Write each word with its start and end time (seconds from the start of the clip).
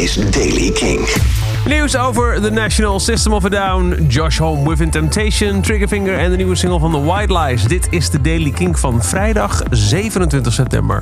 is 0.00 0.14
Daily 0.14 0.70
King. 0.70 1.08
Nieuws 1.66 1.96
over 1.96 2.40
The 2.40 2.50
National 2.50 3.00
System 3.00 3.32
of 3.32 3.44
a 3.44 3.48
Down, 3.48 4.06
Josh 4.08 4.38
Home 4.38 4.68
Within 4.68 4.90
Temptation, 4.90 5.60
Triggerfinger 5.60 6.18
en 6.18 6.30
de 6.30 6.36
nieuwe 6.36 6.54
single 6.54 6.78
van 6.78 6.90
The 6.90 7.02
White 7.02 7.38
Lies. 7.38 7.64
Dit 7.64 7.86
is 7.90 8.10
de 8.10 8.20
Daily 8.20 8.50
King 8.50 8.78
van 8.78 9.02
vrijdag 9.04 9.62
27 9.70 10.52
september. 10.52 10.98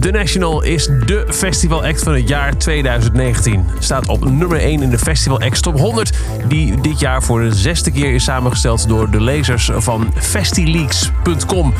The 0.00 0.10
National 0.10 0.62
is 0.62 0.86
de 1.06 1.26
festival 1.28 1.84
act 1.84 2.02
van 2.02 2.14
het 2.14 2.28
jaar 2.28 2.56
2019. 2.56 3.64
Staat 3.78 4.08
op 4.08 4.30
nummer 4.30 4.58
1 4.58 4.82
in 4.82 4.90
de 4.90 4.98
Festival 4.98 5.40
Act 5.40 5.62
Top 5.62 5.78
100, 5.78 6.18
die 6.48 6.80
dit 6.80 7.00
jaar 7.00 7.22
voor 7.22 7.42
de 7.42 7.54
zesde 7.54 7.90
keer 7.90 8.14
is 8.14 8.24
samengesteld 8.24 8.88
door 8.88 9.10
de 9.10 9.20
lezers 9.20 9.70
van 9.74 10.12
festileaks.com. 10.16 11.74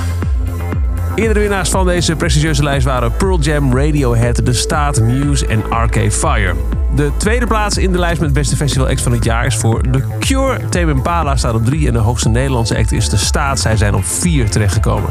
Eerdere 1.17 1.41
winnaars 1.41 1.71
van 1.71 1.87
deze 1.87 2.17
prestigieuze 2.17 2.63
lijst 2.63 2.87
waren 2.87 3.13
Pearl 3.17 3.41
Jam, 3.41 3.77
Radiohead, 3.77 4.45
The 4.45 4.53
Staat, 4.53 5.01
Muse 5.01 5.47
en 5.47 5.71
Arcade 5.71 6.11
Fire. 6.11 6.55
De 6.95 7.11
tweede 7.17 7.47
plaats 7.47 7.79
in 7.79 7.93
de 7.93 7.99
lijst 7.99 8.21
met 8.21 8.33
beste 8.33 8.57
festival 8.57 8.89
acts 8.89 9.03
van 9.03 9.13
het 9.13 9.25
jaar 9.25 9.47
is 9.47 9.57
voor 9.57 9.83
The 9.91 10.03
Cure. 10.19 10.69
Tame 10.69 10.91
Impala 10.91 11.37
staat 11.37 11.55
op 11.55 11.65
3 11.65 11.87
en 11.87 11.93
de 11.93 11.99
hoogste 11.99 12.29
Nederlandse 12.29 12.77
act 12.77 12.93
is 12.93 13.09
De 13.09 13.17
Staat. 13.17 13.61
Zij 13.61 13.77
zijn 13.77 13.95
op 13.95 14.05
4 14.05 14.51
terechtgekomen. 14.51 15.11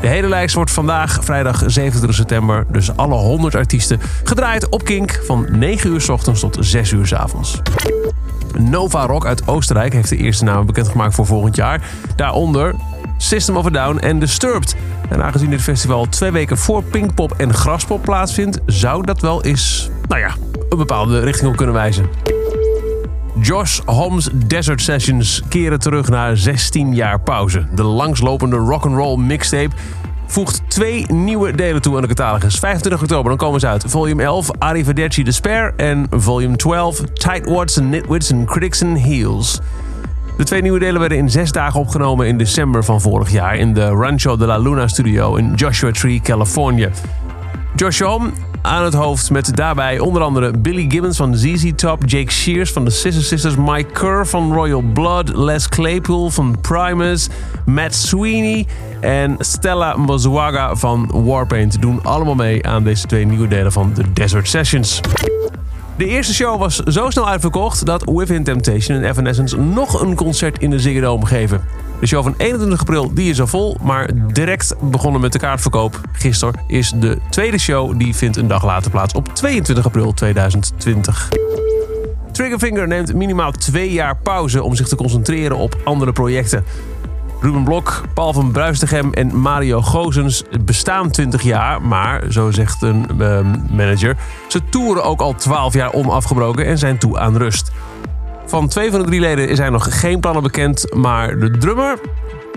De 0.00 0.06
hele 0.06 0.28
lijst 0.28 0.54
wordt 0.54 0.70
vandaag, 0.70 1.24
vrijdag 1.24 1.62
27 1.66 2.14
september, 2.14 2.66
dus 2.70 2.96
alle 2.96 3.14
100 3.14 3.54
artiesten, 3.54 4.00
gedraaid 4.24 4.68
op 4.68 4.84
Kink 4.84 5.20
van 5.24 5.46
9 5.50 5.90
uur 5.90 6.00
s 6.00 6.08
ochtends 6.08 6.40
tot 6.40 6.56
6 6.60 6.90
uur 6.90 7.06
s 7.06 7.12
avonds. 7.12 7.60
Nova 8.58 9.06
Rock 9.06 9.26
uit 9.26 9.48
Oostenrijk 9.48 9.92
heeft 9.92 10.08
de 10.08 10.16
eerste 10.16 10.44
namen 10.44 10.66
bekendgemaakt 10.66 11.14
voor 11.14 11.26
volgend 11.26 11.56
jaar. 11.56 11.80
Daaronder 12.16 12.74
System 13.18 13.56
of 13.56 13.66
a 13.66 13.70
Down 13.70 13.98
en 13.98 14.18
Disturbed. 14.18 14.76
En 15.08 15.22
aangezien 15.22 15.50
dit 15.50 15.62
festival 15.62 16.06
twee 16.08 16.30
weken 16.30 16.58
voor 16.58 16.82
Pinkpop 16.82 17.32
en 17.36 17.54
Graspop 17.54 18.02
plaatsvindt, 18.02 18.58
zou 18.66 19.04
dat 19.06 19.20
wel 19.20 19.42
eens, 19.42 19.90
nou 20.08 20.20
ja, 20.20 20.34
een 20.68 20.78
bepaalde 20.78 21.20
richting 21.20 21.50
op 21.50 21.56
kunnen 21.56 21.74
wijzen. 21.74 22.08
Josh 23.40 23.80
Homs 23.84 24.28
Desert 24.32 24.82
Sessions 24.82 25.42
keren 25.48 25.78
terug 25.78 26.08
na 26.08 26.34
16 26.34 26.94
jaar 26.94 27.20
pauze. 27.20 27.66
De 27.74 27.82
langslopende 27.82 28.56
rock'n'roll 28.56 29.16
mixtape 29.16 29.74
voegt 30.26 30.62
twee 30.68 31.12
nieuwe 31.12 31.54
delen 31.54 31.82
toe 31.82 31.96
aan 31.96 32.02
de 32.02 32.08
catalogus. 32.08 32.58
25 32.58 33.02
oktober, 33.02 33.28
dan 33.28 33.36
komen 33.36 33.60
ze 33.60 33.66
uit. 33.66 33.84
Volume 33.86 34.22
11, 34.22 34.50
Arrivederci 34.58 35.22
Despair. 35.22 35.72
En 35.76 36.06
volume 36.10 36.56
12, 36.56 37.00
Tightwads 37.00 37.78
and 37.78 37.90
Nitwits 37.90 38.32
and 38.32 38.46
Critics 38.46 38.80
Heels. 38.80 39.60
De 40.38 40.44
twee 40.44 40.62
nieuwe 40.62 40.78
delen 40.78 41.00
werden 41.00 41.18
in 41.18 41.30
zes 41.30 41.52
dagen 41.52 41.80
opgenomen 41.80 42.26
in 42.26 42.38
december 42.38 42.84
van 42.84 43.00
vorig 43.00 43.30
jaar... 43.30 43.56
in 43.56 43.74
de 43.74 43.86
Rancho 43.86 44.36
de 44.36 44.46
la 44.46 44.58
Luna 44.58 44.88
studio 44.88 45.34
in 45.34 45.54
Joshua 45.54 45.90
Tree, 45.90 46.20
Californië. 46.20 46.88
Josh 47.76 48.02
aan 48.62 48.84
het 48.84 48.94
hoofd 48.94 49.30
met 49.30 49.56
daarbij 49.56 49.98
onder 49.98 50.22
andere 50.22 50.58
Billy 50.58 50.90
Gibbons 50.90 51.16
van 51.16 51.36
ZZ 51.36 51.72
Top, 51.76 52.02
Jake 52.06 52.30
Shears 52.30 52.72
van 52.72 52.84
de 52.84 52.90
Sister 52.90 53.24
Sisters, 53.24 53.56
Mike 53.56 53.92
Kerr 53.92 54.26
van 54.26 54.52
Royal 54.52 54.82
Blood, 54.92 55.36
Les 55.36 55.68
Claypool 55.68 56.30
van 56.30 56.56
Primus, 56.60 57.28
Matt 57.64 57.94
Sweeney 57.94 58.66
en 59.00 59.36
Stella 59.38 59.96
Mozuaga 59.96 60.76
van 60.76 61.10
Warpaint 61.24 61.80
doen 61.80 62.04
allemaal 62.04 62.34
mee 62.34 62.66
aan 62.66 62.84
deze 62.84 63.06
twee 63.06 63.26
nieuwe 63.26 63.48
delen 63.48 63.72
van 63.72 63.92
The 63.92 64.12
Desert 64.12 64.48
Sessions. 64.48 65.00
De 65.98 66.06
eerste 66.06 66.34
show 66.34 66.58
was 66.58 66.76
zo 66.76 67.10
snel 67.10 67.28
uitverkocht 67.28 67.86
dat 67.86 68.04
Within 68.04 68.44
Temptation 68.44 68.96
en 68.96 69.08
Evanescence 69.08 69.56
nog 69.56 70.02
een 70.02 70.14
concert 70.14 70.58
in 70.58 70.70
de 70.70 70.78
Ziggo 70.78 71.00
Dome 71.00 71.26
geven. 71.26 71.60
De 72.00 72.06
show 72.06 72.22
van 72.22 72.34
21 72.36 72.80
april 72.80 73.14
die 73.14 73.30
is 73.30 73.40
al 73.40 73.46
vol, 73.46 73.76
maar 73.82 74.10
direct 74.32 74.74
begonnen 74.80 75.20
met 75.20 75.32
de 75.32 75.38
kaartverkoop. 75.38 76.00
Gisteren 76.12 76.60
is 76.66 76.92
de 76.96 77.18
tweede 77.30 77.58
show, 77.58 77.98
die 77.98 78.14
vindt 78.14 78.36
een 78.36 78.46
dag 78.46 78.64
later 78.64 78.90
plaats 78.90 79.14
op 79.14 79.34
22 79.34 79.84
april 79.84 80.12
2020. 80.14 81.28
Triggerfinger 82.32 82.88
neemt 82.88 83.14
minimaal 83.14 83.52
twee 83.52 83.92
jaar 83.92 84.16
pauze 84.16 84.62
om 84.62 84.74
zich 84.74 84.88
te 84.88 84.96
concentreren 84.96 85.56
op 85.56 85.76
andere 85.84 86.12
projecten. 86.12 86.64
Ruben 87.40 87.64
Blok, 87.64 88.02
Paul 88.14 88.32
van 88.32 88.52
Bruistegem 88.52 89.12
en 89.12 89.36
Mario 89.36 89.82
Gozens 89.82 90.44
bestaan 90.64 91.10
20 91.10 91.42
jaar, 91.42 91.82
maar, 91.82 92.24
zo 92.28 92.50
zegt 92.50 92.82
een 92.82 93.06
uh, 93.20 93.40
manager, 93.70 94.16
ze 94.48 94.64
toeren 94.68 95.04
ook 95.04 95.20
al 95.20 95.34
12 95.34 95.74
jaar 95.74 95.92
onafgebroken 95.92 96.66
en 96.66 96.78
zijn 96.78 96.98
toe 96.98 97.18
aan 97.18 97.36
rust. 97.36 97.70
Van 98.46 98.68
twee 98.68 98.90
van 98.90 99.00
de 99.00 99.06
drie 99.06 99.20
leden 99.20 99.56
zijn 99.56 99.72
nog 99.72 100.00
geen 100.00 100.20
plannen 100.20 100.42
bekend, 100.42 100.94
maar 100.94 101.38
de 101.38 101.50
drummer, 101.50 101.98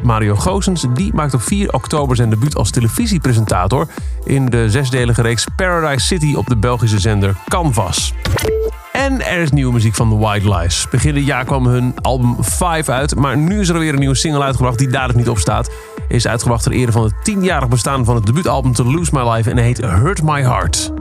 Mario 0.03 0.35
Gozens, 0.35 0.85
die 0.93 1.13
maakt 1.13 1.33
op 1.33 1.41
4 1.41 1.73
oktober 1.73 2.15
zijn 2.15 2.29
debuut 2.29 2.55
als 2.55 2.71
televisiepresentator 2.71 3.87
in 4.23 4.45
de 4.45 4.69
zesdelige 4.69 5.21
reeks 5.21 5.45
Paradise 5.55 6.05
City 6.05 6.33
op 6.35 6.47
de 6.47 6.57
Belgische 6.57 6.99
zender 6.99 7.35
Canvas. 7.47 8.13
En 9.01 9.21
er 9.21 9.39
is 9.39 9.51
nieuwe 9.51 9.73
muziek 9.73 9.95
van 9.95 10.09
The 10.09 10.17
White 10.17 10.55
Lies. 10.55 10.87
Begin 10.89 11.23
jaar 11.23 11.45
kwam 11.45 11.65
hun 11.65 11.93
album 12.01 12.35
5 12.39 12.89
uit, 12.89 13.15
maar 13.15 13.37
nu 13.37 13.59
is 13.59 13.69
er 13.69 13.79
weer 13.79 13.93
een 13.93 13.99
nieuwe 13.99 14.15
single 14.15 14.43
uitgebracht 14.43 14.77
die 14.77 14.87
daar 14.87 15.15
niet 15.15 15.29
op 15.29 15.37
staat. 15.37 15.69
Is 16.07 16.27
uitgebracht 16.27 16.63
ter 16.63 16.71
ere 16.71 16.91
van 16.91 17.03
het 17.03 17.13
10-jarig 17.31 17.69
bestaan 17.69 18.05
van 18.05 18.15
het 18.15 18.25
debuutalbum 18.25 18.73
To 18.73 18.83
Lose 18.83 19.11
My 19.13 19.29
Life 19.29 19.49
en 19.49 19.57
heet 19.57 19.77
Hurt 19.77 20.23
My 20.23 20.41
Heart. 20.41 21.00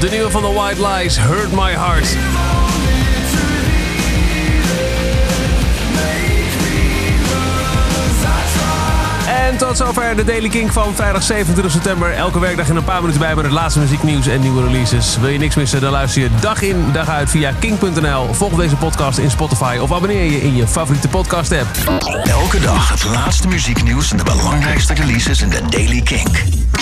Single 0.00 0.30
van 0.30 0.42
The 0.42 0.52
White 0.52 0.86
Lies, 0.86 1.18
Hurt 1.18 1.52
My 1.52 1.72
Heart. 1.72 2.16
En 9.28 9.56
tot 9.56 9.76
zover 9.76 10.16
de 10.16 10.24
Daily 10.24 10.48
King 10.48 10.72
van 10.72 10.94
vrijdag 10.94 11.22
27 11.22 11.72
september. 11.72 12.12
Elke 12.12 12.38
werkdag 12.38 12.68
in 12.68 12.76
een 12.76 12.84
paar 12.84 13.00
minuten 13.00 13.20
bij 13.20 13.34
met 13.34 13.44
het 13.44 13.52
laatste 13.52 13.80
muzieknieuws 13.80 14.26
en 14.26 14.40
nieuwe 14.40 14.62
releases. 14.62 15.18
Wil 15.18 15.28
je 15.28 15.38
niks 15.38 15.54
missen, 15.54 15.80
dan 15.80 15.92
luister 15.92 16.22
je 16.22 16.28
dag 16.40 16.62
in, 16.62 16.84
dag 16.92 17.08
uit 17.08 17.30
via 17.30 17.52
king.nl. 17.58 18.32
Volg 18.32 18.52
deze 18.52 18.76
podcast 18.76 19.18
in 19.18 19.30
Spotify 19.30 19.78
of 19.80 19.92
abonneer 19.92 20.30
je 20.30 20.42
in 20.42 20.56
je 20.56 20.66
favoriete 20.66 21.08
podcast 21.08 21.52
app. 21.52 22.00
Elke 22.24 22.60
dag 22.60 22.88
het 22.88 23.04
laatste 23.04 23.48
muzieknieuws 23.48 24.10
en 24.10 24.16
de 24.16 24.24
belangrijkste 24.24 24.94
releases 24.94 25.40
in 25.40 25.48
de 25.48 25.60
Daily 25.70 26.02
Kink. 26.02 26.65